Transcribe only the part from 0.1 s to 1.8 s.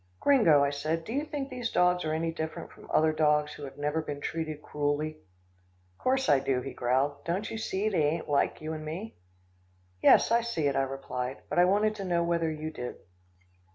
"Gringo," I said, "do you think these